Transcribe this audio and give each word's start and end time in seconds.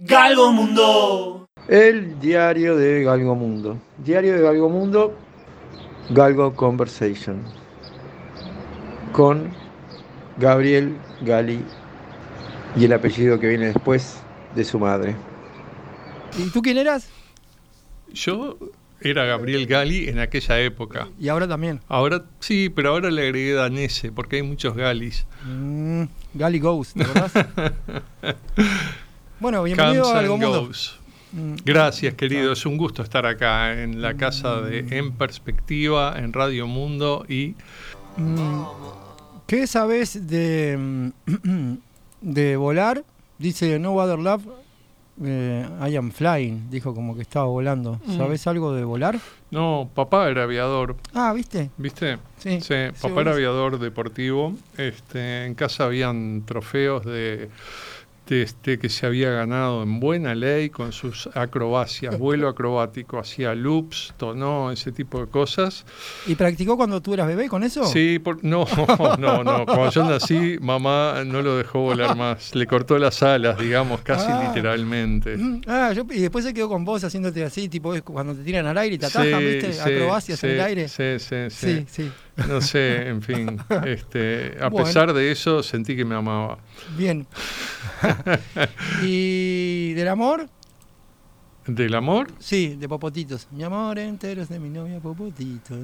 Galgo 0.00 0.52
Mundo. 0.52 1.48
El 1.66 2.20
diario 2.20 2.76
de 2.76 3.02
Galgo 3.02 3.34
Mundo. 3.34 3.80
Diario 3.96 4.36
de 4.36 4.42
Galgo 4.42 4.68
Mundo, 4.68 5.18
Galgo 6.10 6.54
Conversation. 6.54 7.42
Con 9.10 9.50
Gabriel 10.36 10.96
Gali 11.22 11.64
y 12.76 12.84
el 12.84 12.92
apellido 12.92 13.40
que 13.40 13.48
viene 13.48 13.66
después 13.66 14.22
de 14.54 14.62
su 14.62 14.78
madre. 14.78 15.16
¿Y 16.38 16.48
tú 16.50 16.62
quién 16.62 16.78
eras? 16.78 17.10
Yo 18.12 18.56
era 19.00 19.24
Gabriel 19.24 19.66
Gali 19.66 20.08
en 20.08 20.20
aquella 20.20 20.60
época. 20.60 21.08
Y 21.18 21.26
ahora 21.26 21.48
también. 21.48 21.80
Ahora 21.88 22.24
sí, 22.38 22.68
pero 22.68 22.90
ahora 22.90 23.10
le 23.10 23.22
agregué 23.22 23.54
danese 23.54 24.12
porque 24.12 24.36
hay 24.36 24.42
muchos 24.42 24.76
Galis. 24.76 25.26
Mm, 25.44 26.04
Gali 26.34 26.60
Ghost, 26.60 26.96
¿te 26.96 27.02
acordás? 27.02 27.32
bueno, 29.40 29.62
bienvenido 29.62 30.02
Comes 30.04 30.16
a 30.16 30.18
Algo 30.20 30.36
Mundo. 30.38 30.70
Gracias, 31.64 32.14
querido. 32.14 32.52
Es 32.52 32.64
un 32.66 32.76
gusto 32.76 33.02
estar 33.02 33.26
acá 33.26 33.80
en 33.82 34.00
la 34.00 34.14
casa 34.14 34.60
de 34.62 34.86
En 34.96 35.12
Perspectiva, 35.12 36.14
en 36.18 36.32
Radio 36.32 36.66
Mundo 36.66 37.24
y 37.28 37.54
mm, 38.16 38.62
¿Qué 39.46 39.66
sabes 39.66 40.26
de, 40.26 40.76
mm, 41.26 41.72
de 42.22 42.56
volar? 42.56 43.04
Dice 43.38 43.78
No 43.78 43.94
Other 43.94 44.18
Love. 44.18 44.42
eh, 45.24 45.66
I 45.88 45.96
am 45.96 46.10
flying, 46.12 46.70
dijo 46.70 46.94
como 46.94 47.14
que 47.14 47.22
estaba 47.22 47.46
volando. 47.46 48.00
Mm. 48.06 48.16
¿Sabes 48.16 48.46
algo 48.46 48.72
de 48.74 48.84
volar? 48.84 49.18
no, 49.50 49.88
papá 49.94 50.28
era 50.28 50.42
aviador, 50.44 50.96
Ah, 51.14 51.32
¿viste? 51.34 51.70
¿viste? 51.78 52.18
Sí. 52.38 52.60
Sí, 52.60 52.74
papá 53.00 53.20
era 53.22 53.32
aviador 53.32 53.78
deportivo. 53.78 54.54
Este, 54.76 55.44
en 55.46 55.54
casa 55.54 55.84
habían 55.84 56.42
trofeos 56.46 57.04
de 57.04 57.48
este 58.30 58.78
que 58.78 58.88
se 58.88 59.06
había 59.06 59.30
ganado 59.30 59.82
en 59.82 60.00
buena 60.00 60.34
ley 60.34 60.70
con 60.70 60.92
sus 60.92 61.28
acrobacias, 61.34 62.18
vuelo 62.18 62.48
acrobático, 62.48 63.18
hacía 63.18 63.54
loops, 63.54 64.14
tonó, 64.16 64.70
ese 64.70 64.92
tipo 64.92 65.20
de 65.20 65.26
cosas. 65.26 65.84
¿Y 66.26 66.34
practicó 66.34 66.76
cuando 66.76 67.00
tú 67.00 67.14
eras 67.14 67.26
bebé 67.26 67.48
con 67.48 67.64
eso? 67.64 67.84
Sí, 67.86 68.18
por- 68.18 68.44
no, 68.44 68.64
no, 69.18 69.42
no. 69.44 69.64
Cuando 69.66 69.90
yo 69.90 70.04
nací, 70.08 70.58
mamá 70.60 71.22
no 71.26 71.42
lo 71.42 71.56
dejó 71.56 71.80
volar 71.80 72.16
más. 72.16 72.54
Le 72.54 72.66
cortó 72.66 72.98
las 72.98 73.22
alas, 73.22 73.58
digamos, 73.58 74.00
casi 74.02 74.26
Ah. 74.30 74.44
literalmente. 74.48 75.36
Mm, 75.36 75.62
Ah, 75.66 75.92
yo, 75.94 76.04
y 76.10 76.20
después 76.20 76.44
se 76.44 76.52
quedó 76.54 76.68
con 76.68 76.84
vos 76.84 77.02
haciéndote 77.04 77.42
así, 77.44 77.68
tipo 77.68 77.92
cuando 78.04 78.34
te 78.34 78.42
tiran 78.42 78.66
al 78.66 78.78
aire 78.78 78.96
y 78.96 78.98
te 78.98 79.06
atajan, 79.06 79.38
Sí, 79.40 79.44
¿viste? 79.46 79.72
sí, 79.72 79.80
Acrobacias 79.80 80.44
en 80.44 80.50
el 80.50 80.60
aire. 80.60 80.88
Sí, 80.88 81.18
sí, 81.18 81.36
sí. 81.50 81.66
sí, 81.66 81.84
sí. 81.88 82.12
No 82.46 82.60
sé, 82.60 83.08
en 83.08 83.20
fin. 83.22 83.58
Este, 83.84 84.56
a 84.60 84.68
Bueno. 84.68 84.86
pesar 84.86 85.12
de 85.12 85.32
eso, 85.32 85.62
sentí 85.62 85.96
que 85.96 86.04
me 86.04 86.14
amaba. 86.14 86.58
Bien. 86.96 87.26
¿Y 89.02 89.92
del 89.94 90.08
amor? 90.08 90.48
¿Del 91.66 91.94
amor? 91.94 92.28
Sí, 92.38 92.76
de 92.78 92.88
Popotitos. 92.88 93.48
Mi 93.50 93.62
amor 93.64 93.98
entero 93.98 94.40
es 94.42 94.48
de 94.48 94.58
mi 94.60 94.70
novia 94.70 95.00
Popotito. 95.00 95.74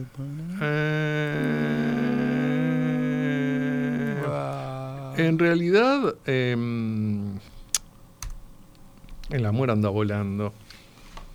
Eh, 2.84 4.16
Guau. 4.24 5.14
en 5.16 5.38
realidad, 5.38 6.14
em, 6.26 7.38
el 9.30 9.46
amor 9.46 9.70
anda 9.70 9.88
volando. 9.88 10.52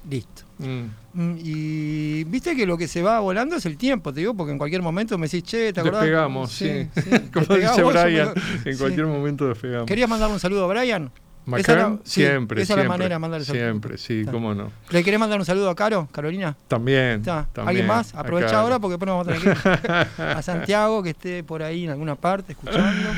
Listo. 0.09 0.43
Mm. 0.59 0.85
Mm, 1.21 1.35
Y 1.43 2.23
viste 2.23 2.55
que 2.55 2.65
lo 2.65 2.77
que 2.77 2.87
se 2.87 3.01
va 3.01 3.19
volando 3.19 3.57
es 3.57 3.65
el 3.65 3.75
tiempo, 3.77 4.13
te 4.13 4.21
digo, 4.21 4.33
porque 4.35 4.53
en 4.53 4.57
cualquier 4.57 4.81
momento 4.81 5.17
me 5.17 5.27
decís, 5.27 5.43
che, 5.43 5.73
¿te 5.73 5.81
acordás? 5.81 6.01
Despegamos, 6.03 6.51
sí. 6.51 6.87
Como 7.33 7.45
despegamos, 7.45 7.77
dice 7.77 7.83
me- 7.83 7.91
Brian, 8.03 8.33
en 8.65 8.73
sí. 8.73 8.79
cualquier 8.79 9.05
momento 9.07 9.47
despegamos. 9.49 9.85
¿Querías 9.85 10.09
mandar 10.09 10.29
un 10.29 10.39
saludo 10.39 10.63
a 10.63 10.67
Brian? 10.67 11.11
Esa 11.57 11.73
era- 11.73 11.97
sí, 12.03 12.21
siempre, 12.21 12.61
esa 12.61 12.73
es 12.73 12.77
la 12.77 12.83
siempre, 12.83 12.87
manera 12.89 13.15
de 13.15 13.19
mandar 13.19 13.39
el 13.41 13.45
saludo. 13.45 13.63
Siempre, 13.63 13.97
sí, 13.97 14.19
Está. 14.21 14.31
cómo 14.31 14.53
no. 14.53 14.71
¿Le 14.91 15.03
querés 15.03 15.19
mandar 15.19 15.39
un 15.39 15.45
saludo 15.45 15.69
a 15.71 15.75
Caro, 15.75 16.07
Carolina? 16.11 16.55
También, 16.67 17.19
Está. 17.21 17.47
también, 17.51 17.67
¿Alguien 17.69 17.87
más? 17.87 18.13
Aprovecha 18.15 18.59
ahora 18.61 18.77
porque 18.79 18.93
después 18.93 19.07
nos 19.07 19.25
vamos 19.25 19.27
a 19.27 19.39
tener 19.41 19.57
que 19.57 20.19
ir 20.19 20.21
a 20.37 20.41
Santiago, 20.41 21.01
que 21.03 21.09
esté 21.09 21.43
por 21.43 21.63
ahí 21.63 21.85
en 21.85 21.89
alguna 21.89 22.15
parte 22.15 22.51
escuchando. 22.53 23.09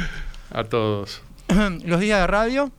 A 0.50 0.64
todos. 0.64 1.22
Los 1.86 2.00
días 2.00 2.20
de 2.22 2.28
radio 2.28 2.72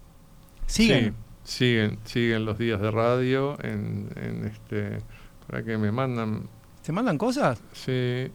siguen. 0.66 1.14
Siguen, 1.44 1.98
siguen 2.04 2.44
los 2.44 2.58
días 2.58 2.80
de 2.80 2.90
radio 2.90 3.56
en, 3.62 4.08
en 4.16 4.44
este 4.46 4.98
para 5.46 5.62
que 5.62 5.76
me 5.76 5.90
mandan 5.90 6.48
¿Te 6.84 6.92
mandan 6.92 7.18
cosas? 7.18 7.60
sí 7.72 8.30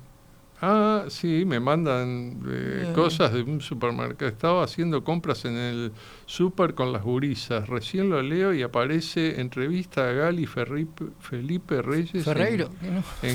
ah 0.62 1.06
sí 1.10 1.44
me 1.46 1.60
mandan 1.60 2.42
eh, 2.50 2.92
cosas 2.96 3.32
de 3.34 3.44
un 3.44 3.62
supermercado 3.62 4.30
estaba 4.32 4.64
haciendo 4.64 5.04
compras 5.04 5.46
en 5.46 5.56
el 5.56 5.92
super 6.26 6.74
con 6.74 6.92
las 6.92 7.04
gurisas 7.04 7.68
recién 7.70 8.10
lo 8.10 8.22
leo 8.22 8.54
y 8.54 8.64
aparece 8.64 9.40
entrevista 9.40 10.10
a 10.10 10.14
Gali 10.14 10.48
Felipe 10.48 11.82
Reyes 11.82 12.12
en, 12.14 12.18
en 12.18 12.24
Ferreiro. 12.24 12.70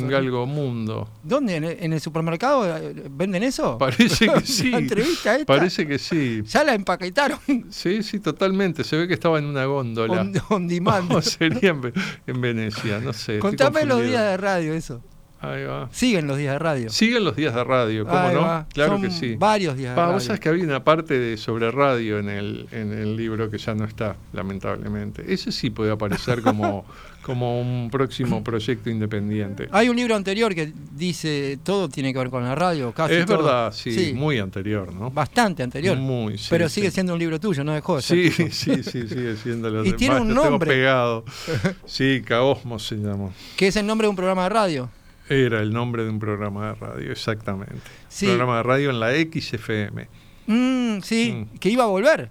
Galgo 0.08 0.46
Mundo 0.46 1.08
¿Dónde? 1.22 1.56
¿En 1.56 1.64
el, 1.64 1.76
en 1.80 1.92
el 1.92 2.00
supermercado 2.00 2.76
eh, 2.76 2.92
venden 3.10 3.44
eso? 3.44 3.78
parece 3.78 4.26
que 4.28 4.40
sí 4.44 4.70
¿La 4.72 4.78
entrevista 4.78 5.34
esta? 5.36 5.46
parece 5.46 5.86
que 5.86 5.98
sí 5.98 6.42
Ya 6.44 6.64
la 6.64 6.74
empaquetaron 6.74 7.38
sí 7.70 8.02
sí 8.02 8.18
totalmente 8.18 8.82
se 8.84 8.96
ve 8.96 9.06
que 9.06 9.14
estaba 9.14 9.38
en 9.38 9.44
una 9.44 9.64
góndola 9.64 10.22
on, 10.22 10.32
on 10.48 10.68
demand. 10.68 11.08
¿Cómo 11.08 11.22
sería 11.22 11.70
en, 11.70 11.80
Ve- 11.80 11.92
en 12.26 12.40
Venecia? 12.40 12.98
No 12.98 13.12
sé. 13.12 13.38
Contame 13.38 13.84
los 13.84 14.02
días 14.02 14.22
de 14.22 14.36
radio, 14.36 14.72
eso. 14.74 15.02
Ahí 15.42 15.64
va. 15.64 15.88
Siguen 15.92 16.26
los 16.28 16.38
días 16.38 16.52
de 16.52 16.58
radio. 16.60 16.88
Siguen 16.90 17.24
los 17.24 17.34
días 17.34 17.52
de 17.54 17.64
radio, 17.64 18.04
¿cómo 18.06 18.16
Ahí 18.18 18.34
no? 18.34 18.40
va. 18.42 18.66
Claro 18.72 18.92
Son 18.92 19.02
que 19.02 19.10
sí. 19.10 19.34
Varios 19.36 19.76
días 19.76 19.90
de 19.90 20.00
radio. 20.00 20.12
vos 20.14 20.22
sabés 20.24 20.40
que 20.40 20.48
había 20.48 20.62
una 20.64 20.84
parte 20.84 21.18
de 21.18 21.36
sobre 21.36 21.70
radio 21.72 22.18
en 22.20 22.28
el, 22.28 22.68
en 22.70 22.92
el 22.92 23.16
libro 23.16 23.50
que 23.50 23.58
ya 23.58 23.74
no 23.74 23.84
está, 23.84 24.14
lamentablemente. 24.32 25.24
Ese 25.32 25.50
sí 25.52 25.70
puede 25.70 25.90
aparecer 25.90 26.42
como, 26.42 26.84
como 27.22 27.60
un 27.60 27.90
próximo 27.90 28.44
proyecto 28.44 28.88
independiente. 28.88 29.68
Hay 29.72 29.88
un 29.88 29.96
libro 29.96 30.14
anterior 30.14 30.54
que 30.54 30.72
dice 30.92 31.58
todo 31.64 31.88
tiene 31.88 32.12
que 32.12 32.20
ver 32.20 32.30
con 32.30 32.44
la 32.44 32.54
radio, 32.54 32.92
casi 32.92 33.14
es 33.14 33.26
todo. 33.26 33.38
verdad, 33.38 33.72
sí, 33.72 34.12
muy 34.14 34.38
anterior, 34.38 34.92
¿no? 34.94 35.10
Bastante 35.10 35.64
anterior. 35.64 35.96
Muy, 35.96 36.38
sí, 36.38 36.46
pero 36.50 36.68
sí. 36.68 36.76
sigue 36.76 36.90
siendo 36.92 37.14
un 37.14 37.18
libro 37.18 37.40
tuyo, 37.40 37.64
no 37.64 37.72
dejó 37.72 37.96
de 37.96 38.02
ser 38.02 38.30
Sí, 38.30 38.30
sí, 38.52 38.82
sí, 38.84 39.08
sigue 39.08 39.36
siendo 39.42 39.70
lo 39.70 39.84
Y 39.84 39.92
tiene 39.94 40.20
un 40.20 40.28
lo 40.28 40.34
tengo 40.42 40.50
nombre. 40.50 40.70
pegado. 40.70 41.24
Sí, 41.84 42.22
Caosmos 42.24 42.86
se 42.86 42.94
llamó. 42.96 43.32
Que 43.56 43.66
es 43.68 43.76
el 43.76 43.86
nombre 43.86 44.06
de 44.06 44.10
un 44.10 44.16
programa 44.16 44.44
de 44.44 44.48
radio. 44.48 44.88
Era 45.32 45.60
el 45.60 45.72
nombre 45.72 46.04
de 46.04 46.10
un 46.10 46.18
programa 46.18 46.68
de 46.68 46.74
radio, 46.74 47.12
exactamente. 47.12 47.80
Sí. 48.08 48.26
Programa 48.26 48.58
de 48.58 48.62
radio 48.62 48.90
en 48.90 49.00
la 49.00 49.10
XFM. 49.12 50.08
Mm, 50.46 51.00
sí, 51.02 51.32
Mm. 51.54 51.58
que 51.58 51.70
iba 51.70 51.84
a 51.84 51.86
volver. 51.86 52.30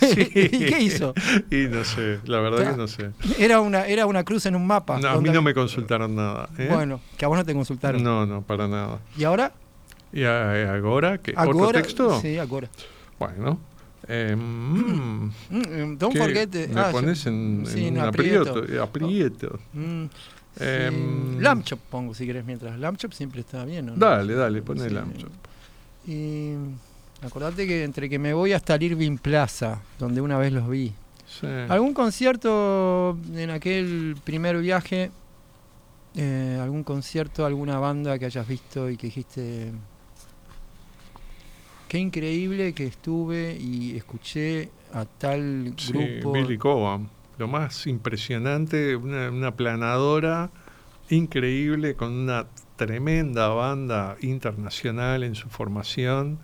Sí. 0.00 0.28
¿Y 0.34 0.66
qué 0.66 0.78
hizo? 0.82 1.14
Y 1.50 1.68
no 1.68 1.84
sé, 1.84 2.18
la 2.24 2.40
verdad 2.40 2.72
que 2.72 2.76
no 2.76 2.86
sé. 2.86 3.10
Era 3.38 3.60
una, 3.60 3.86
era 3.86 4.04
una 4.06 4.22
cruz 4.24 4.44
en 4.46 4.56
un 4.56 4.66
mapa. 4.66 4.98
No, 5.00 5.08
a 5.08 5.20
mí 5.20 5.30
no 5.30 5.40
me 5.40 5.54
consultaron 5.54 6.14
nada. 6.14 6.48
¿eh? 6.58 6.68
Bueno, 6.70 7.00
que 7.16 7.24
a 7.24 7.28
vos 7.28 7.38
no 7.38 7.44
te 7.44 7.54
consultaron. 7.54 8.02
No, 8.02 8.26
no, 8.26 8.42
para 8.42 8.68
nada. 8.68 8.98
¿Y 9.16 9.24
ahora? 9.24 9.52
¿Y 10.12 10.24
ahora? 10.24 11.18
¿Qué? 11.18 11.34
¿Otro 11.36 11.68
texto? 11.72 12.20
Sí, 12.20 12.36
ahora. 12.38 12.68
Bueno. 13.18 13.58
eh, 14.06 14.36
mm, 14.36 15.30
Mm, 15.50 15.96
don't 15.98 16.12
¿qué? 16.12 16.18
forget. 16.18 16.50
the- 16.50 16.68
Me 16.68 16.80
ah, 16.80 16.90
pones 16.92 17.24
en, 17.26 17.64
sí, 17.66 17.86
en 17.86 17.94
un 17.98 18.00
aprieto. 18.04 18.50
aprieto. 18.60 18.82
aprieto. 18.82 19.58
Mm, 19.72 20.04
sí. 20.56 20.64
Em, 20.64 21.40
Lamb 21.40 21.62
chop 21.64 21.80
pongo 21.90 22.14
si 22.14 22.26
querés 22.26 22.44
mientras. 22.44 22.78
Lamb 22.78 22.96
chop 22.96 23.12
siempre 23.12 23.40
está 23.40 23.64
bien, 23.64 23.88
¿o 23.90 23.92
no? 23.96 23.98
Dale, 23.98 24.34
dale, 24.34 24.62
pon 24.62 24.78
Sí. 24.78 24.84
el 24.86 24.98
ancho. 24.98 25.28
Y 26.06 26.52
acordate 27.22 27.66
que 27.66 27.84
entre 27.84 28.08
que 28.08 28.18
me 28.18 28.32
voy 28.34 28.52
hasta 28.52 28.74
el 28.74 28.82
Irving 28.82 29.16
Plaza, 29.18 29.80
donde 29.98 30.20
una 30.20 30.38
vez 30.38 30.52
los 30.52 30.68
vi. 30.68 30.92
Sí. 31.26 31.46
¿Algún 31.68 31.94
concierto 31.94 33.18
en 33.34 33.50
aquel 33.50 34.16
primer 34.24 34.58
viaje? 34.60 35.10
eh, 36.16 36.58
¿Algún 36.62 36.84
concierto, 36.84 37.44
alguna 37.44 37.78
banda 37.80 38.16
que 38.20 38.26
hayas 38.26 38.46
visto 38.46 38.88
y 38.88 38.96
que 38.96 39.08
dijiste... 39.08 39.72
Qué 41.88 41.98
increíble 41.98 42.72
que 42.72 42.86
estuve 42.86 43.56
y 43.58 43.96
escuché 43.96 44.68
a 44.92 45.04
tal 45.04 45.74
Sí, 45.76 45.92
grupo. 45.92 46.32
Billy 46.32 46.58
Cobham. 46.58 47.08
Lo 47.38 47.48
más 47.48 47.86
impresionante, 47.86 48.96
una, 48.96 49.56
planadora 49.56 50.50
increíble 51.10 51.96
con 51.96 52.12
una 52.12 52.46
tremenda 52.76 53.48
banda 53.48 54.16
internacional 54.20 55.22
en 55.24 55.34
su 55.34 55.48
formación. 55.48 56.38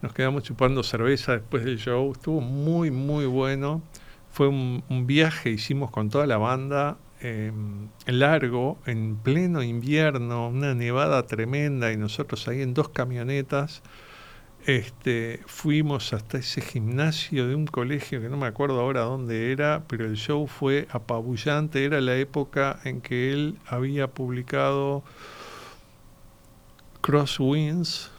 Nos 0.00 0.12
quedamos 0.12 0.44
chupando 0.44 0.82
cerveza 0.82 1.32
después 1.32 1.64
del 1.64 1.78
show. 1.78 2.12
Estuvo 2.12 2.40
muy, 2.40 2.90
muy 2.90 3.26
bueno. 3.26 3.82
Fue 4.30 4.48
un, 4.48 4.82
un 4.88 5.06
viaje, 5.06 5.50
hicimos 5.50 5.90
con 5.90 6.08
toda 6.08 6.26
la 6.26 6.38
banda, 6.38 6.96
eh, 7.24 7.52
largo, 8.06 8.78
en 8.84 9.16
pleno 9.16 9.62
invierno, 9.62 10.48
una 10.48 10.74
nevada 10.74 11.24
tremenda 11.24 11.92
y 11.92 11.96
nosotros 11.96 12.48
ahí 12.48 12.62
en 12.62 12.74
dos 12.74 12.88
camionetas. 12.88 13.82
Este, 14.66 15.40
fuimos 15.46 16.12
hasta 16.12 16.38
ese 16.38 16.60
gimnasio 16.60 17.48
de 17.48 17.54
un 17.54 17.66
colegio 17.66 18.20
que 18.20 18.28
no 18.28 18.36
me 18.36 18.46
acuerdo 18.46 18.80
ahora 18.80 19.00
dónde 19.00 19.50
era, 19.52 19.84
pero 19.88 20.04
el 20.04 20.16
show 20.16 20.46
fue 20.46 20.86
apabullante. 20.90 21.84
Era 21.84 22.00
la 22.00 22.16
época 22.16 22.80
en 22.84 23.00
que 23.00 23.32
él 23.32 23.58
había 23.66 24.08
publicado 24.08 25.02
Crosswinds 27.00 28.12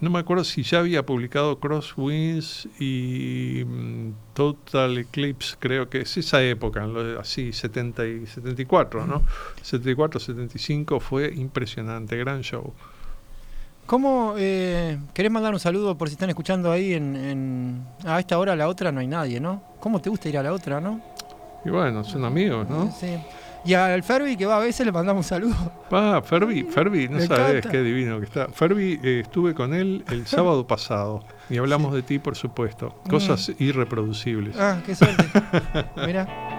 no 0.00 0.10
me 0.10 0.18
acuerdo 0.18 0.44
si 0.44 0.62
ya 0.62 0.80
había 0.80 1.06
publicado 1.06 1.58
Crosswinds 1.60 2.68
y 2.78 3.62
mm, 3.64 4.12
Total 4.34 4.98
Eclipse, 4.98 5.56
creo 5.58 5.88
que 5.88 6.02
es 6.02 6.16
esa 6.16 6.42
época, 6.42 6.86
así, 7.18 7.52
70 7.52 8.06
y 8.06 8.26
74, 8.26 9.06
¿no? 9.06 9.22
74, 9.62 10.20
75, 10.20 11.00
fue 11.00 11.32
impresionante, 11.34 12.16
gran 12.16 12.42
show. 12.42 12.74
¿Cómo 13.86 14.34
eh, 14.38 14.98
querés 15.12 15.30
mandar 15.30 15.52
un 15.52 15.60
saludo 15.60 15.96
por 15.96 16.08
si 16.08 16.14
están 16.14 16.30
escuchando 16.30 16.72
ahí 16.72 16.94
en, 16.94 17.84
a 18.04 18.18
esta 18.18 18.38
hora 18.38 18.56
la 18.56 18.68
otra 18.68 18.90
no 18.90 19.00
hay 19.00 19.06
nadie, 19.06 19.40
¿no? 19.40 19.62
¿Cómo 19.80 20.00
te 20.00 20.08
gusta 20.08 20.28
ir 20.28 20.38
a 20.38 20.42
la 20.42 20.52
otra, 20.52 20.80
no? 20.80 21.00
Y 21.64 21.70
bueno, 21.70 22.04
son 22.04 22.24
amigos, 22.24 22.68
¿no? 22.68 22.90
Sí. 22.92 23.18
Y 23.64 23.72
al 23.72 24.02
Ferbi 24.02 24.36
que 24.36 24.44
va 24.44 24.56
a 24.56 24.60
veces 24.60 24.84
le 24.84 24.92
mandamos 24.92 25.24
un 25.24 25.28
saludo. 25.28 25.54
Ah, 25.90 26.20
Ferbi, 26.24 26.64
Ferbi, 26.64 27.08
no 27.08 27.20
sabes 27.20 27.66
qué 27.66 27.82
divino 27.82 28.18
que 28.18 28.26
está. 28.26 28.48
Ferbi, 28.48 29.00
eh, 29.02 29.20
estuve 29.24 29.54
con 29.54 29.72
él 29.72 30.04
el 30.10 30.26
sábado 30.26 30.66
pasado 30.66 31.24
y 31.48 31.56
hablamos 31.56 31.94
de 31.94 32.02
ti, 32.02 32.18
por 32.18 32.36
supuesto. 32.36 32.94
Cosas 33.08 33.48
mm. 33.48 33.62
irreproducibles. 33.62 34.56
Ah, 34.58 34.82
qué 34.84 34.94
suerte. 34.94 35.24
Mira. 36.06 36.53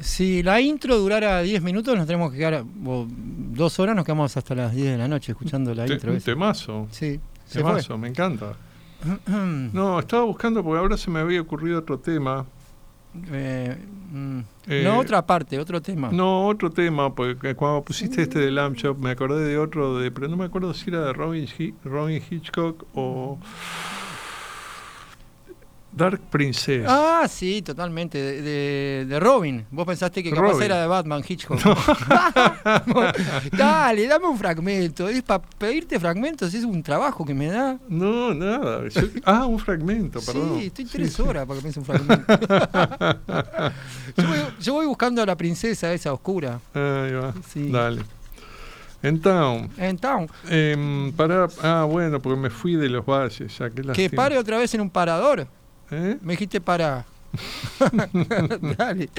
Si 0.00 0.42
la 0.44 0.60
intro 0.60 0.96
durara 0.98 1.42
10 1.42 1.62
minutos, 1.62 1.96
nos 1.96 2.06
tenemos 2.06 2.30
que 2.30 2.38
quedar, 2.38 2.64
dos 2.64 3.80
horas, 3.80 3.96
nos 3.96 4.04
quedamos 4.04 4.36
hasta 4.36 4.54
las 4.54 4.72
10 4.72 4.92
de 4.92 4.98
la 4.98 5.08
noche 5.08 5.32
escuchando 5.32 5.74
la 5.74 5.86
intro. 5.86 6.12
Un 6.12 6.20
temazo. 6.20 6.86
Sí. 6.92 7.18
Temazo, 7.52 7.98
me 7.98 8.08
encanta. 8.08 8.54
no, 9.26 9.98
estaba 9.98 10.22
buscando 10.22 10.62
porque 10.62 10.78
ahora 10.78 10.96
se 10.96 11.10
me 11.10 11.18
había 11.18 11.40
ocurrido 11.40 11.80
otro 11.80 11.98
tema. 11.98 12.46
Eh, 13.32 13.76
mm, 14.12 14.38
eh, 14.68 14.82
no, 14.84 15.00
otra 15.00 15.26
parte, 15.26 15.58
otro 15.58 15.82
tema. 15.82 16.10
No, 16.12 16.46
otro 16.46 16.70
tema, 16.70 17.12
porque 17.12 17.56
cuando 17.56 17.82
pusiste 17.82 18.22
este 18.22 18.38
de 18.38 18.52
Lamb 18.52 18.76
Shop 18.76 18.96
me 18.96 19.10
acordé 19.10 19.44
de 19.44 19.58
otro, 19.58 19.98
de, 19.98 20.12
pero 20.12 20.28
no 20.28 20.36
me 20.36 20.44
acuerdo 20.44 20.72
si 20.72 20.88
era 20.90 21.00
de 21.04 21.12
Robin, 21.12 21.48
Robin 21.84 22.22
Hitchcock 22.30 22.84
o... 22.94 23.38
Dark 25.92 26.20
Princess. 26.30 26.86
Ah, 26.88 27.26
sí, 27.28 27.60
totalmente. 27.62 28.18
De, 28.18 29.20
Robin. 29.20 29.66
Vos 29.70 29.86
pensaste 29.86 30.22
que 30.22 30.30
capaz 30.30 30.60
era 30.62 30.80
de 30.80 30.86
Batman 30.86 31.22
Hitchcock. 31.26 31.60
Dale, 33.52 34.06
dame 34.06 34.26
un 34.26 34.38
fragmento. 34.38 35.08
Es 35.08 35.22
para 35.22 35.42
pedirte 35.42 36.00
fragmentos, 36.00 36.54
es 36.54 36.64
un 36.64 36.82
trabajo 36.82 37.24
que 37.24 37.34
me 37.34 37.48
da. 37.48 37.78
No, 37.88 38.32
nada. 38.32 38.82
ah, 39.24 39.46
un 39.46 39.58
fragmento, 39.58 40.20
perdón. 40.20 40.58
Sí, 40.58 40.66
estoy 40.66 40.84
tres 40.86 41.20
horas 41.20 41.46
para 41.46 41.60
que 41.60 41.68
me 41.68 41.74
un 41.76 41.84
fragmento. 41.84 42.32
yo, 44.60 44.72
voy, 44.72 44.86
buscando 44.86 45.22
a 45.22 45.26
la 45.26 45.36
princesa 45.36 45.92
esa 45.92 46.12
oscura. 46.12 46.58
Ahí 46.74 47.12
va. 47.12 47.34
Dale. 47.54 48.02
En 49.02 49.20
Town. 49.20 49.68
En 49.76 49.98
Town. 49.98 50.28
Em, 50.48 51.12
para, 51.12 51.48
ah, 51.62 51.84
bueno, 51.84 52.20
porque 52.20 52.40
me 52.40 52.50
fui 52.50 52.76
de 52.76 52.88
los 52.88 53.04
valles. 53.04 53.58
Ya, 53.58 53.68
que 53.68 54.08
pare 54.08 54.38
otra 54.38 54.58
vez 54.58 54.72
en 54.74 54.80
un 54.80 54.90
parador. 54.90 55.48
¿Eh? 55.92 56.18
Me 56.22 56.32
dijiste 56.32 56.60
para. 56.60 57.04
Dale. 58.78 59.10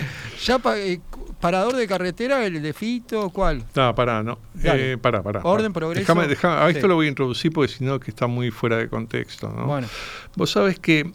Ya 0.43 0.61
eh, 0.75 0.99
parador 1.39 1.75
de 1.75 1.87
carretera, 1.87 2.45
el 2.45 2.61
de 2.61 2.73
Fito, 2.73 3.29
¿cuál? 3.29 3.63
No, 3.75 3.93
pará, 3.95 4.23
no. 4.23 4.39
Eh, 4.63 4.97
pará, 5.01 5.21
pará. 5.21 5.41
Orden, 5.43 5.71
progreso. 5.71 6.13
a 6.47 6.69
esto 6.69 6.87
lo 6.87 6.95
voy 6.95 7.07
a 7.07 7.09
introducir 7.09 7.51
porque 7.51 7.71
si 7.71 7.83
no 7.83 7.99
que 7.99 8.11
está 8.11 8.27
muy 8.27 8.51
fuera 8.51 8.77
de 8.77 8.89
contexto. 8.89 9.49
¿no? 9.49 9.65
Bueno. 9.65 9.87
Vos 10.35 10.51
sabés 10.51 10.79
que 10.79 11.11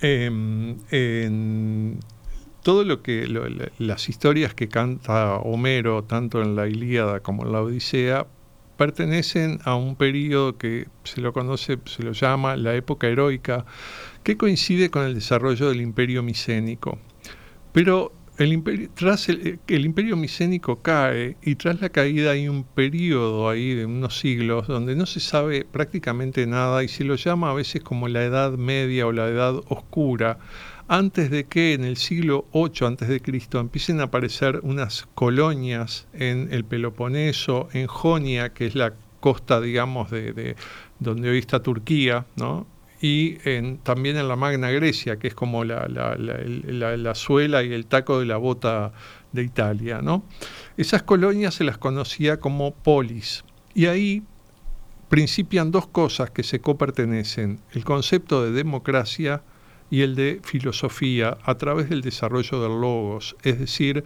em, 0.00 0.76
en 0.90 1.98
todo 2.62 2.84
lo 2.84 3.02
que 3.02 3.26
las 3.78 4.08
historias 4.08 4.54
que 4.54 4.68
canta 4.68 5.36
Homero, 5.36 6.04
tanto 6.04 6.42
en 6.42 6.56
la 6.56 6.68
Ilíada 6.68 7.20
como 7.20 7.44
en 7.44 7.52
la 7.52 7.62
Odisea, 7.62 8.26
pertenecen 8.76 9.60
a 9.64 9.74
un 9.74 9.94
periodo 9.94 10.56
que 10.56 10.88
se 11.04 11.20
lo 11.20 11.32
conoce, 11.32 11.78
se 11.84 12.02
lo 12.02 12.12
llama 12.12 12.56
la 12.56 12.74
época 12.74 13.08
heroica 13.08 13.66
que 14.22 14.36
coincide 14.36 14.90
con 14.90 15.04
el 15.04 15.14
desarrollo 15.14 15.68
del 15.68 15.80
imperio 15.80 16.22
micénico. 16.22 16.98
Pero 17.72 18.12
el 18.40 18.54
imperio, 18.54 18.88
tras 18.94 19.28
el, 19.28 19.60
el, 19.66 19.84
imperio 19.84 20.16
micénico 20.16 20.80
cae 20.80 21.36
y 21.42 21.56
tras 21.56 21.80
la 21.82 21.90
caída 21.90 22.30
hay 22.30 22.48
un 22.48 22.64
periodo 22.64 23.50
ahí 23.50 23.74
de 23.74 23.84
unos 23.84 24.18
siglos 24.18 24.66
donde 24.66 24.96
no 24.96 25.04
se 25.04 25.20
sabe 25.20 25.66
prácticamente 25.70 26.46
nada 26.46 26.82
y 26.82 26.88
se 26.88 27.04
lo 27.04 27.16
llama 27.16 27.50
a 27.50 27.54
veces 27.54 27.82
como 27.82 28.08
la 28.08 28.24
Edad 28.24 28.52
Media 28.52 29.06
o 29.06 29.12
la 29.12 29.28
Edad 29.28 29.56
Oscura, 29.68 30.38
antes 30.88 31.30
de 31.30 31.44
que 31.44 31.74
en 31.74 31.84
el 31.84 31.98
siglo 31.98 32.46
VIII 32.54 32.86
antes 32.86 33.08
de 33.08 33.20
Cristo 33.20 33.60
empiecen 33.60 34.00
a 34.00 34.04
aparecer 34.04 34.60
unas 34.62 35.06
colonias 35.14 36.08
en 36.14 36.48
el 36.50 36.64
Peloponeso, 36.64 37.68
en 37.74 37.88
Jonia, 37.88 38.54
que 38.54 38.66
es 38.66 38.74
la 38.74 38.94
costa, 39.20 39.60
digamos, 39.60 40.10
de 40.10 40.56
donde 40.98 41.28
hoy 41.28 41.38
está 41.38 41.62
Turquía, 41.62 42.24
¿no? 42.36 42.66
Y 43.00 43.36
también 43.82 44.18
en 44.18 44.28
la 44.28 44.36
Magna 44.36 44.70
Grecia, 44.70 45.18
que 45.18 45.28
es 45.28 45.34
como 45.34 45.64
la, 45.64 45.88
la, 45.88 47.14
suela 47.14 47.62
y 47.62 47.72
el 47.72 47.86
taco 47.86 48.20
de 48.20 48.26
la 48.26 48.36
bota 48.36 48.92
de 49.32 49.42
Italia. 49.42 50.00
¿no? 50.02 50.24
Esas 50.76 51.02
colonias 51.02 51.54
se 51.54 51.64
las 51.64 51.78
conocía 51.78 52.40
como 52.40 52.74
polis. 52.74 53.44
Y 53.74 53.86
ahí 53.86 54.22
principian 55.08 55.70
dos 55.70 55.86
cosas 55.86 56.30
que 56.30 56.42
se 56.42 56.60
copertenecen, 56.60 57.60
el 57.72 57.84
concepto 57.84 58.44
de 58.44 58.52
democracia 58.52 59.42
y 59.90 60.02
el 60.02 60.14
de 60.14 60.40
filosofía 60.44 61.38
a 61.42 61.54
través 61.56 61.88
del 61.88 62.02
desarrollo 62.02 62.62
del 62.62 62.80
logos, 62.80 63.34
es 63.42 63.58
decir, 63.58 64.04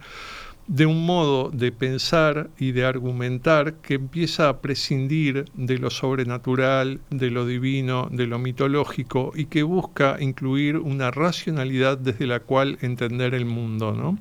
de 0.67 0.85
un 0.85 1.05
modo 1.05 1.51
de 1.51 1.71
pensar 1.71 2.49
y 2.57 2.71
de 2.71 2.85
argumentar 2.85 3.75
que 3.75 3.95
empieza 3.95 4.49
a 4.49 4.61
prescindir 4.61 5.45
de 5.53 5.77
lo 5.77 5.89
sobrenatural, 5.89 7.01
de 7.11 7.29
lo 7.29 7.45
divino, 7.45 8.07
de 8.11 8.25
lo 8.25 8.39
mitológico 8.39 9.31
y 9.35 9.45
que 9.45 9.63
busca 9.63 10.17
incluir 10.19 10.77
una 10.77 11.11
racionalidad 11.11 11.97
desde 11.97 12.25
la 12.25 12.39
cual 12.39 12.77
entender 12.81 13.35
el 13.35 13.45
mundo. 13.45 13.93
¿no? 13.93 14.17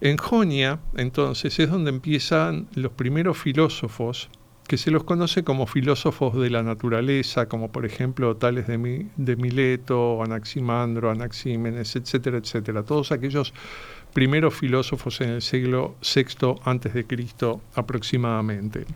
En 0.00 0.16
Jonia, 0.16 0.80
entonces, 0.96 1.58
es 1.58 1.70
donde 1.70 1.90
empiezan 1.90 2.68
los 2.74 2.92
primeros 2.92 3.36
filósofos 3.36 4.30
que 4.68 4.76
se 4.76 4.90
los 4.90 5.02
conoce 5.02 5.44
como 5.44 5.66
filósofos 5.66 6.36
de 6.36 6.50
la 6.50 6.62
naturaleza, 6.62 7.48
como 7.48 7.72
por 7.72 7.86
ejemplo 7.86 8.36
tales 8.36 8.66
de, 8.66 9.06
de 9.16 9.36
Mileto, 9.36 10.22
Anaximandro, 10.22 11.10
Anaxímenes, 11.10 11.96
etcétera, 11.96 12.36
etcétera. 12.36 12.82
Todos 12.82 13.10
aquellos 13.10 13.54
primeros 14.12 14.54
filósofos 14.54 15.20
en 15.20 15.30
el 15.30 15.42
siglo 15.42 15.96
VI 16.02 16.54
antes 16.64 16.94
de 16.94 17.06
Cristo 17.06 17.60
aproximadamente. 17.74 18.86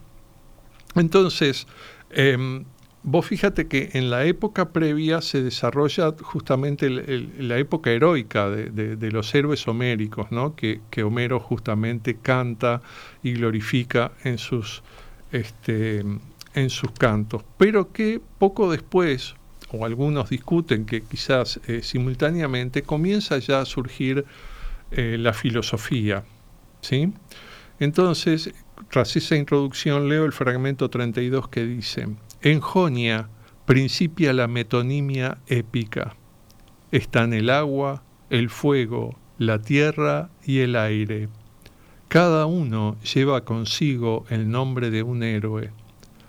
Entonces, 0.95 1.67
em, 2.11 2.65
vos 3.03 3.27
fíjate 3.27 3.67
que 3.67 3.91
en 3.95 4.11
la 4.11 4.25
época 4.25 4.71
previa 4.71 5.21
se 5.21 5.43
desarrolla 5.43 6.15
justamente 6.21 6.89
la 6.91 7.59
época 7.59 7.91
heroica 7.91 8.49
de, 8.51 9.11
los 9.11 9.35
héroes 9.35 9.67
homéricos, 9.67 10.31
¿no? 10.31 10.55
que, 10.55 10.81
Homero 11.03 11.41
justamente 11.41 12.17
canta 12.17 12.83
y 13.23 13.33
glorifica 13.33 14.13
en 14.25 14.39
sus, 14.39 14.83
este, 15.33 16.05
en 16.55 16.71
sus 16.71 16.91
cantos, 16.93 17.43
pero 17.59 17.93
que 17.93 18.21
poco 18.39 18.71
después, 18.71 19.35
o 19.71 19.85
algunos 19.85 20.31
discuten 20.31 20.85
que 20.85 21.03
quizás 21.03 21.61
eh, 21.67 21.83
simultáneamente, 21.83 22.83
comienza 22.83 23.39
ya 23.39 23.61
a 23.61 23.65
surgir 23.65 24.25
eh, 24.93 25.17
la 25.19 25.33
filosofía. 25.33 26.25
¿sí? 26.81 27.13
Entonces, 27.79 28.53
tras 28.91 29.17
esa 29.17 29.37
introducción, 29.37 30.09
leo 30.09 30.25
el 30.25 30.33
fragmento 30.33 30.91
32 30.91 31.49
que 31.49 31.65
dice, 31.65 32.09
en 32.43 32.61
Jonia, 32.61 33.29
principia 33.65 34.33
la 34.33 34.49
metonimia 34.49 35.39
épica. 35.47 36.15
Están 36.91 37.33
el 37.33 37.49
agua, 37.51 38.03
el 38.29 38.51
fuego, 38.51 39.19
la 39.39 39.61
tierra 39.61 40.31
y 40.45 40.59
el 40.59 40.77
aire. 40.77 41.29
Cada 42.09 42.47
uno 42.47 42.97
lleva 43.01 43.45
consigo 43.45 44.27
el 44.29 44.51
nombre 44.51 44.91
de 44.91 45.03
un 45.03 45.23
héroe. 45.23 45.71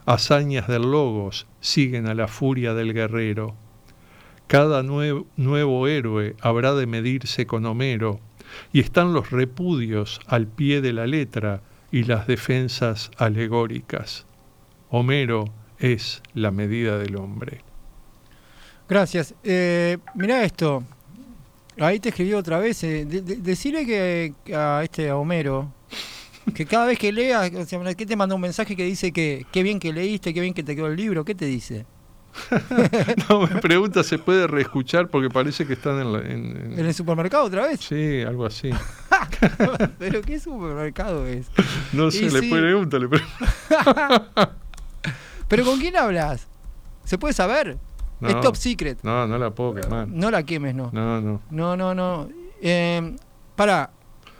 Hazañas 0.05 0.67
del 0.67 0.84
Logos 0.84 1.48
siguen 1.60 2.08
a 2.08 2.13
la 2.13 2.27
furia 2.27 2.74
del 2.74 2.93
guerrero. 2.93 3.55
Cada 4.48 4.84
nuevo 4.84 5.88
héroe 5.88 6.36
habrá 6.41 6.74
de 6.74 6.88
medirse 6.88 7.46
con 7.46 7.65
Homero, 7.65 8.20
y 8.72 8.79
están 8.79 9.13
los 9.13 9.31
repudios 9.31 10.19
al 10.27 10.48
pie 10.48 10.81
de 10.81 10.93
la 10.93 11.07
letra 11.07 11.62
y 11.91 12.03
las 12.03 12.27
defensas 12.27 13.12
alegóricas. 13.17 14.25
Homero 14.89 15.45
es 15.79 16.22
la 16.33 16.51
medida 16.51 16.98
del 16.98 17.15
hombre. 17.15 17.62
Gracias. 18.88 19.33
Eh, 19.43 19.98
mira 20.15 20.43
esto. 20.43 20.83
Ahí 21.79 22.00
te 22.00 22.10
escribí 22.10 22.33
otra 22.33 22.60
vez. 22.60 22.83
Eh, 22.83 23.05
decirle 23.05 23.86
que 23.86 24.55
a 24.55 24.81
este 24.83 25.12
Homero 25.12 25.72
que 26.53 26.65
cada 26.65 26.86
vez 26.86 27.00
que 27.00 27.12
leas, 27.12 27.50
¿qué 27.95 28.05
te 28.05 28.15
manda 28.15 28.36
un 28.36 28.41
mensaje 28.41 28.75
que 28.75 28.83
dice 28.83 29.12
que 29.12 29.45
qué 29.51 29.63
bien 29.63 29.79
que 29.79 29.93
leíste, 29.93 30.33
qué 30.33 30.41
bien 30.41 30.53
que 30.53 30.63
te 30.63 30.75
quedó 30.75 30.88
el 30.88 30.95
libro? 30.95 31.24
¿Qué 31.24 31.36
te 31.36 31.45
dice? 31.45 31.86
no, 33.30 33.42
me 33.42 33.62
pregunta, 33.62 34.04
¿se 34.04 34.18
puede 34.18 34.48
reescuchar? 34.48 35.08
Porque 35.08 35.30
parece 35.30 35.66
que 35.66 35.74
están 35.74 36.00
en, 36.00 36.78
en, 36.78 36.86
el 36.86 36.94
supermercado 36.94 37.46
otra 37.46 37.68
vez? 37.68 37.80
Sí, 37.80 38.22
algo 38.22 38.46
así. 38.46 38.72
¿Pero 40.00 40.22
qué 40.22 40.40
supermercado 40.40 41.28
es? 41.28 41.48
No 41.92 42.12
sé, 42.12 42.30
le 42.30 42.50
pregunto, 42.50 43.00
le 43.00 43.08
pregunto. 43.08 43.36
¿Pero 45.48 45.66
con 45.66 45.80
quién 45.80 45.96
hablas? 45.96 46.48
¿Se 47.04 47.18
puede 47.18 47.34
saber? 47.34 47.78
es 48.22 48.42
top 48.42 48.56
secret. 48.56 49.00
No, 49.04 49.28
no 49.28 49.38
la 49.38 49.52
puedo 49.52 49.75
quemar. 49.75 50.08
No 50.08 50.32
la 50.32 50.44
quemes, 50.44 50.74
no. 50.74 50.90
No, 50.94 51.20
no. 51.22 51.42
No, 51.52 51.75
no, 51.75 51.94
no. 51.94 52.30
Eh, 52.62 53.16
para. 53.56 53.92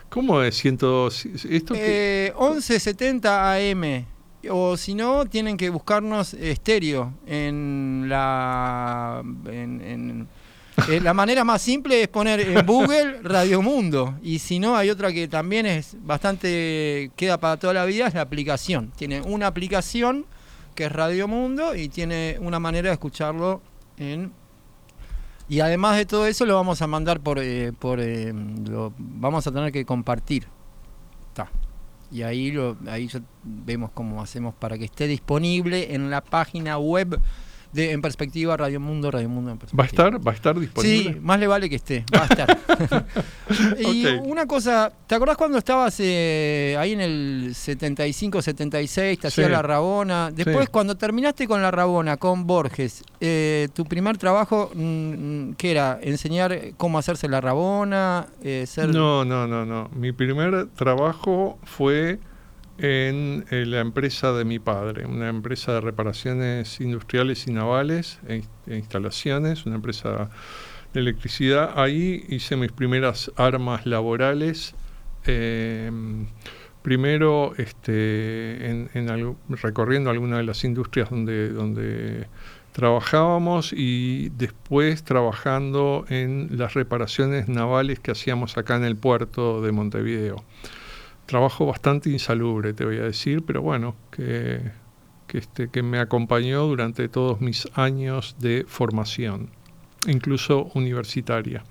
¿Cómo 0.10 0.42
es? 0.42 0.56
Ciento, 0.56 1.08
esto 1.08 1.74
eh, 1.76 2.32
1170 2.40 3.54
AM 3.56 4.06
o 4.50 4.78
si 4.78 4.94
no, 4.94 5.26
tienen 5.26 5.58
que 5.58 5.70
buscarnos 5.70 6.34
estéreo 6.34 7.14
en 7.26 8.06
la. 8.08 9.24
En, 9.46 10.28
eh, 10.90 11.00
la 11.00 11.14
manera 11.14 11.44
más 11.44 11.62
simple 11.62 12.02
es 12.02 12.08
poner 12.08 12.40
en 12.42 12.66
Google 12.66 13.22
Radio 13.22 13.62
Mundo. 13.62 14.16
Y 14.22 14.40
si 14.40 14.60
no, 14.60 14.76
hay 14.76 14.90
otra 14.90 15.12
que 15.12 15.28
también 15.28 15.66
es 15.66 15.96
bastante. 16.02 17.12
queda 17.16 17.38
para 17.40 17.58
toda 17.58 17.74
la 17.74 17.86
vida, 17.86 18.08
es 18.08 18.14
la 18.14 18.22
aplicación. 18.22 18.92
Tiene 18.96 19.22
una 19.22 19.48
aplicación 19.48 20.26
que 20.76 20.86
es 20.86 20.92
Radio 20.92 21.28
Mundo 21.28 21.76
y 21.76 21.90
tiene 21.90 22.38
una 22.40 22.60
manera 22.60 22.90
de 22.90 22.94
escucharlo 22.94 23.62
en. 23.98 24.32
Y 25.50 25.60
además 25.60 25.98
de 25.98 26.06
todo 26.06 26.26
eso, 26.26 26.46
lo 26.46 26.56
vamos 26.56 26.82
a 26.82 26.88
mandar 26.88 27.20
por. 27.20 27.40
Eh, 27.40 27.72
por 27.78 28.00
eh, 28.00 28.34
lo 28.34 28.94
vamos 28.98 29.46
a 29.46 29.52
tener 29.52 29.72
que 29.72 29.86
compartir. 29.86 30.48
Y 32.14 32.22
ahí, 32.22 32.52
lo, 32.52 32.78
ahí 32.88 33.10
vemos 33.44 33.90
cómo 33.92 34.22
hacemos 34.22 34.54
para 34.54 34.78
que 34.78 34.86
esté 34.86 35.08
disponible 35.08 35.96
en 35.96 36.12
la 36.12 36.22
página 36.22 36.78
web 36.78 37.20
de 37.74 37.92
En 37.92 38.02
Perspectiva, 38.02 38.56
Radio 38.56 38.80
Mundo, 38.80 39.12
Radio 39.12 39.28
Mundo 39.30 39.52
en 39.52 39.58
Perspectiva. 39.58 39.82
¿Va 39.82 39.86
a 39.86 39.88
estar? 39.88 40.28
¿Va 40.28 40.32
a 40.32 40.36
estar 40.36 40.60
disponible? 40.60 41.14
Sí, 41.14 41.20
más 41.20 41.40
le 41.40 41.48
vale 41.48 41.70
que 41.70 41.76
esté, 41.76 42.06
va 42.16 42.22
a 42.22 42.26
estar. 42.26 43.06
y 43.80 44.06
una 44.24 44.46
cosa, 44.46 44.92
¿te 45.08 45.16
acordás 45.16 45.38
cuando 45.38 45.58
estabas 45.58 45.96
eh, 46.00 46.76
ahí 46.80 46.94
en 46.94 47.02
el 47.02 47.52
75, 47.56 48.42
76, 48.42 49.20
te 49.20 49.28
hacías 49.28 49.50
la 49.50 49.62
Rabona? 49.62 50.32
Después, 50.32 50.70
cuando 50.70 50.96
terminaste 50.96 51.48
con 51.48 51.62
la 51.62 51.72
Rabona, 51.72 52.18
con 52.18 52.46
Borges, 52.46 53.04
eh, 53.20 53.68
tu 53.74 53.86
primer 53.86 54.18
trabajo, 54.18 54.72
mm, 54.74 54.82
mm, 54.82 55.54
¿qué 55.56 55.72
era? 55.72 56.00
¿Enseñar 56.02 56.74
cómo 56.78 57.00
hacerse 57.00 57.28
la 57.28 57.42
Rabona? 57.42 58.28
Eh, 58.44 58.68
no, 58.88 59.26
no, 59.26 59.48
no, 59.48 59.66
no. 59.66 59.90
Mi 59.96 60.12
primer 60.12 60.68
trabajo 60.76 61.58
fue 61.64 62.20
en, 62.78 63.46
la 63.50 63.80
empresa 63.80 64.34
de 64.34 64.46
mi 64.46 64.60
padre, 64.60 65.06
una 65.06 65.30
empresa 65.30 65.74
de 65.74 65.82
reparaciones 65.82 66.80
industriales 66.82 67.48
y 67.48 67.52
navales 67.52 68.20
e, 68.28 68.44
e, 68.68 68.78
instalaciones, 68.78 69.66
una 69.66 69.76
empresa 69.76 70.30
de 70.94 71.00
electricidad. 71.00 71.74
Ahí 71.76 72.26
hice 72.30 72.56
mis 72.56 72.72
primeras 72.72 73.32
armas 73.36 73.86
laborales. 73.86 74.76
Em, 75.26 76.28
primero 76.82 77.54
este, 77.58 78.70
en, 78.70 79.38
recorriendo 79.50 80.10
algunas 80.10 80.40
de 80.40 80.44
las 80.44 80.64
industrias 80.64 81.10
donde, 81.10 81.50
donde 81.50 82.28
trabajábamos 82.74 83.72
y 83.72 84.30
después 84.30 85.04
trabajando 85.04 86.06
en 86.10 86.50
las 86.58 86.74
reparaciones 86.74 87.48
navales 87.48 88.00
que 88.00 88.12
hacíamos 88.12 88.58
acá 88.58 88.76
en 88.76 88.84
el 88.84 88.98
puerto 88.98 89.62
de 89.62 89.72
Montevideo 89.72 90.44
trabajo 91.26 91.66
bastante 91.66 92.10
insalubre, 92.10 92.74
te 92.74 92.86
voy 92.86 92.98
a 92.98 93.04
decir, 93.04 93.44
pero 93.46 93.62
bueno, 93.62 93.96
que, 94.12 94.72
este, 95.30 95.70
que 95.70 95.82
me 95.84 96.00
acompañó 96.00 96.64
durante 96.64 97.08
todos 97.10 97.42
mis 97.42 97.68
años 97.74 98.36
de 98.40 98.66
formación, 98.68 99.50
incluso 100.08 100.70
universitaria. 100.76 101.64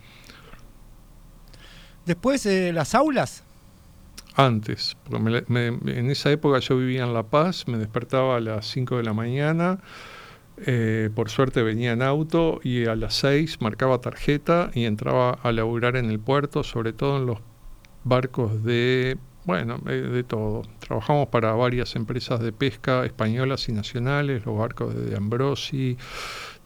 Después, 2.07 2.43
de 2.43 2.73
las 2.73 2.95
aulas. 2.95 3.45
Antes, 4.35 4.97
porque 5.05 5.45
en 5.49 6.11
esa 6.11 6.31
época 6.31 6.59
yo 6.59 6.77
vivía 6.77 7.05
en 7.05 7.13
La 7.13 7.23
Paz, 7.23 7.69
me 7.69 7.77
despertaba 7.77 8.37
a 8.37 8.41
las 8.41 8.67
5 8.67 8.97
de 8.97 9.03
la 9.03 9.13
mañana, 9.13 9.79
eh, 10.59 11.11
por 11.15 11.29
suerte 11.29 11.63
venía 11.63 11.93
en 11.93 12.03
auto 12.03 12.61
y 12.63 12.87
a 12.87 12.95
las 12.95 13.15
6 13.15 13.61
marcaba 13.61 14.01
tarjeta 14.01 14.71
y 14.75 14.85
entraba 14.85 15.39
a 15.43 15.53
laburar 15.53 15.97
en 15.97 16.11
el 16.11 16.19
puerto, 16.19 16.63
sobre 16.63 16.93
todo 16.93 17.19
en 17.19 17.27
los 17.27 17.39
barcos 18.05 18.63
de 18.65 19.19
bueno, 19.45 19.81
eh, 19.89 19.93
de 19.93 20.23
todo. 20.23 20.63
Trabajamos 20.79 21.29
para 21.29 21.53
varias 21.53 21.97
empresas 21.97 22.41
de 22.41 22.53
pesca 22.53 23.05
españolas 23.05 23.69
y 23.69 23.73
nacionales, 23.73 24.47
los 24.47 24.57
barcos 24.57 24.95
de 24.95 25.17
Ambrosi, 25.17 25.97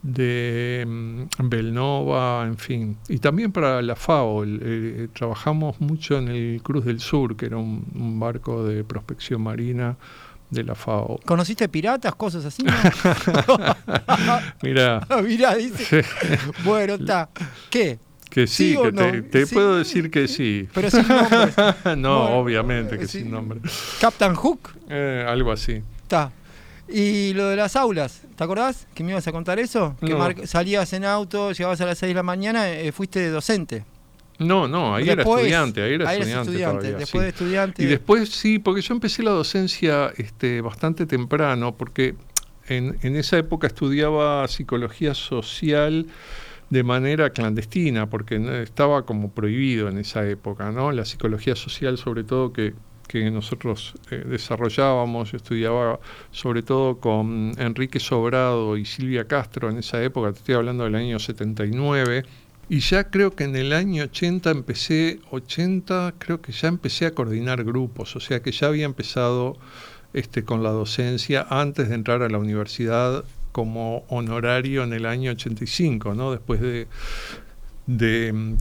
de 0.02 0.84
mm, 0.86 1.48
Belnova, 1.48 2.44
en 2.46 2.58
fin. 2.58 2.98
Y 3.08 3.18
también 3.18 3.52
para 3.52 3.80
la 3.82 3.96
FAO. 3.96 4.44
Eh, 4.44 5.08
trabajamos 5.12 5.80
mucho 5.80 6.18
en 6.18 6.28
el 6.28 6.62
Cruz 6.62 6.84
del 6.84 7.00
Sur, 7.00 7.36
que 7.36 7.46
era 7.46 7.56
un, 7.56 8.20
barco 8.20 8.64
de 8.64 8.84
prospección 8.84 9.42
marina 9.42 9.96
de 10.50 10.62
la 10.62 10.74
FAO. 10.74 11.18
¿Conociste 11.24 11.68
piratas, 11.68 12.14
cosas 12.14 12.44
así? 12.44 12.62
Mira. 14.62 15.06
Mirá, 15.24 15.54
dice. 15.54 16.04
bueno, 16.64 16.94
está. 16.94 17.30
¿Qué? 17.70 17.98
Que 18.30 18.46
sí, 18.46 18.76
que 18.82 19.22
te, 19.22 19.46
puedo 19.46 19.76
decir 19.76 20.10
que 20.10 20.28
sí. 20.28 20.68
Pero 20.74 20.90
sin 20.90 21.08
nombre. 21.08 21.52
no, 21.96 22.38
obviamente 22.38 22.98
que 22.98 23.06
sin 23.06 23.30
nombre. 23.30 23.60
Captain 24.00 24.34
Hook. 24.34 24.70
Eh, 24.90 25.24
algo 25.26 25.52
así. 25.52 25.82
Está. 26.02 26.32
Y 26.88 27.32
lo 27.34 27.48
de 27.48 27.56
las 27.56 27.74
aulas, 27.74 28.22
¿te 28.36 28.44
acordás 28.44 28.86
que 28.94 29.02
me 29.02 29.10
ibas 29.10 29.26
a 29.26 29.32
contar 29.32 29.58
eso? 29.58 29.96
Que 30.00 30.46
salías 30.46 30.92
en 30.92 31.04
auto, 31.04 31.50
llegabas 31.50 31.80
a 31.80 31.86
las 31.86 31.98
6 31.98 32.10
de 32.10 32.14
la 32.14 32.22
mañana, 32.22 32.70
eh, 32.70 32.92
fuiste 32.92 33.28
docente. 33.28 33.84
No, 34.38 34.68
no, 34.68 34.94
ahí 34.94 35.08
era 35.08 35.22
estudiante, 35.22 35.82
ahí 35.82 35.94
era 35.94 36.14
estudiante, 36.14 36.92
después 36.92 37.22
de 37.22 37.28
estudiante. 37.30 37.82
Y 37.82 37.86
después 37.86 38.28
sí, 38.28 38.58
porque 38.58 38.82
yo 38.82 38.94
empecé 38.94 39.22
la 39.22 39.30
docencia 39.30 40.12
este, 40.16 40.60
bastante 40.60 41.06
temprano, 41.06 41.74
porque 41.76 42.14
en, 42.68 42.98
en 43.02 43.16
esa 43.16 43.38
época 43.38 43.66
estudiaba 43.66 44.46
psicología 44.46 45.14
social 45.14 46.06
de 46.70 46.82
manera 46.82 47.30
clandestina, 47.30 48.08
porque 48.08 48.62
estaba 48.62 49.04
como 49.04 49.30
prohibido 49.30 49.88
en 49.88 49.98
esa 49.98 50.28
época, 50.28 50.72
¿no? 50.72 50.90
La 50.92 51.04
psicología 51.04 51.54
social, 51.54 51.96
sobre 51.96 52.24
todo, 52.24 52.52
que, 52.52 52.74
que 53.06 53.30
nosotros 53.30 53.94
eh, 54.10 54.24
desarrollábamos, 54.26 55.30
yo 55.30 55.36
estudiaba 55.36 56.00
sobre 56.32 56.62
todo 56.62 56.98
con 56.98 57.52
Enrique 57.58 58.00
Sobrado 58.00 58.76
y 58.76 58.84
Silvia 58.84 59.26
Castro 59.26 59.70
en 59.70 59.78
esa 59.78 60.02
época, 60.02 60.32
te 60.32 60.38
estoy 60.38 60.54
hablando 60.56 60.84
del 60.84 60.96
año 60.96 61.18
79, 61.18 62.24
y 62.68 62.80
ya 62.80 63.10
creo 63.10 63.30
que 63.30 63.44
en 63.44 63.54
el 63.54 63.72
año 63.72 64.02
80 64.04 64.50
empecé, 64.50 65.20
80, 65.30 66.14
creo 66.18 66.40
que 66.40 66.50
ya 66.50 66.66
empecé 66.66 67.06
a 67.06 67.12
coordinar 67.12 67.62
grupos, 67.62 68.16
o 68.16 68.20
sea 68.20 68.42
que 68.42 68.50
ya 68.50 68.66
había 68.66 68.86
empezado 68.86 69.56
este, 70.14 70.44
con 70.44 70.64
la 70.64 70.70
docencia 70.70 71.46
antes 71.48 71.88
de 71.88 71.94
entrar 71.94 72.22
a 72.22 72.28
la 72.28 72.38
universidad 72.38 73.24
como 73.56 74.04
honorario 74.08 74.84
en 74.84 74.92
el 74.92 75.06
año 75.06 75.30
85, 75.30 76.14
¿no? 76.14 76.30
después 76.30 76.60
de, 76.60 76.86
mm, 78.30 78.56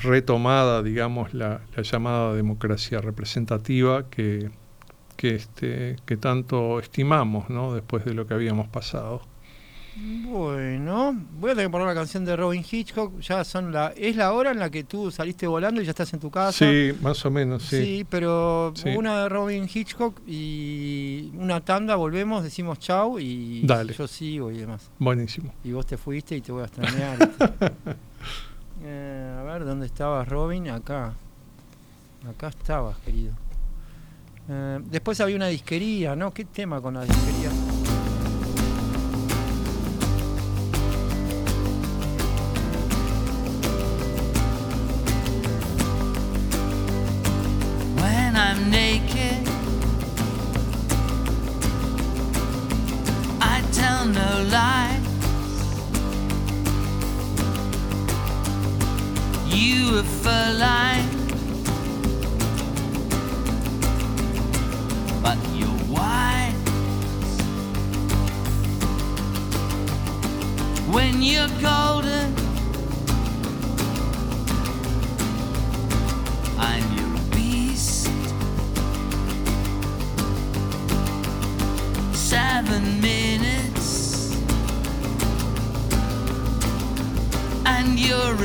retomada, 0.00 0.84
digamos, 0.84 1.34
la, 1.34 1.60
llamada 1.82 2.34
democracia 2.34 3.00
representativa 3.00 4.08
que, 4.08 4.50
que, 5.16 5.34
este, 5.34 5.96
que 6.06 6.16
tanto 6.16 6.78
estimamos 6.78 7.50
¿no? 7.50 7.74
después 7.74 8.04
de 8.04 8.14
lo 8.14 8.28
que 8.28 8.34
habíamos 8.34 8.68
pasado. 8.68 9.22
Bueno, 10.00 11.16
voy 11.40 11.50
a 11.50 11.54
tener 11.54 11.66
que 11.66 11.70
poner 11.72 11.86
la 11.88 11.94
canción 11.94 12.24
de 12.24 12.36
Robin 12.36 12.64
Hitchcock. 12.70 13.18
Ya 13.20 13.42
son 13.44 13.72
la, 13.72 13.92
es 13.96 14.14
la 14.16 14.32
hora 14.32 14.52
en 14.52 14.58
la 14.58 14.70
que 14.70 14.84
tú 14.84 15.10
saliste 15.10 15.46
volando 15.46 15.80
y 15.82 15.84
ya 15.84 15.90
estás 15.90 16.12
en 16.12 16.20
tu 16.20 16.30
casa. 16.30 16.52
Sí, 16.66 16.92
más 17.00 17.24
o 17.26 17.30
menos, 17.30 17.62
sí. 17.64 17.82
Sí, 17.84 18.06
pero 18.08 18.72
Sí. 18.76 18.90
una 18.90 19.22
de 19.22 19.28
Robin 19.28 19.68
Hitchcock 19.72 20.20
y 20.26 21.32
una 21.36 21.60
tanda, 21.64 21.96
volvemos, 21.96 22.44
decimos 22.44 22.78
chau 22.78 23.18
y 23.18 23.66
Dale. 23.66 23.92
yo 23.94 24.06
sigo 24.06 24.50
y 24.52 24.58
demás. 24.58 24.90
Buenísimo. 24.98 25.52
Y 25.64 25.72
vos 25.72 25.84
te 25.86 25.96
fuiste 25.96 26.36
y 26.36 26.40
te 26.42 26.52
voy 26.52 26.62
a 26.62 26.66
extrañar. 26.66 27.18
Eh, 28.80 29.36
a 29.40 29.42
ver, 29.42 29.64
¿dónde 29.64 29.86
estabas, 29.86 30.28
Robin? 30.28 30.68
Acá. 30.70 31.12
Acá 32.28 32.46
estabas, 32.46 32.96
querido. 32.98 33.32
Eh, 34.48 34.78
después 34.84 35.20
había 35.20 35.34
una 35.34 35.48
disquería, 35.48 36.14
¿no? 36.14 36.32
¿Qué 36.32 36.44
tema 36.44 36.80
con 36.80 36.94
la 36.94 37.04
disquería? 37.04 37.50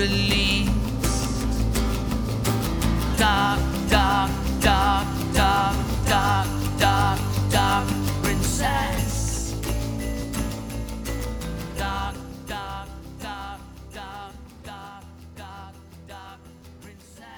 relief. 0.03 0.32